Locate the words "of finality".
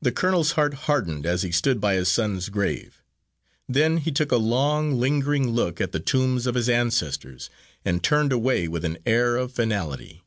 9.36-10.24